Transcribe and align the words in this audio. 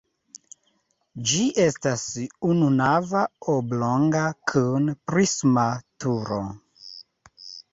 Ĝi 1.31 1.41
estas 1.65 2.05
ununava 2.47 3.21
oblonga 3.59 4.25
kun 4.53 4.89
prisma 5.13 5.67
turo. 6.05 6.41